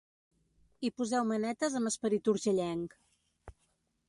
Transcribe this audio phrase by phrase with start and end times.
[0.87, 3.01] Hi poseu manetes amb esperit urgellenc.